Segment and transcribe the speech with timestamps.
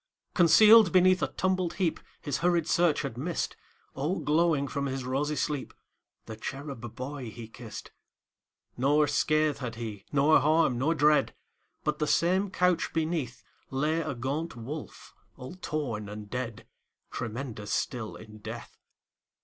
[0.33, 3.55] Concealed beneath a tumbled heapHis hurried search had missed,
[3.93, 5.75] All glowing from his rosy sleep,
[6.25, 7.91] The cherub boy he kissed.
[8.75, 11.35] Nor scath had he, nor harm, nor dread,
[11.83, 16.65] But, the same couch beneath, Lay a gaunt wolf, all torn and dead,
[17.11, 18.79] Tremendous still in death.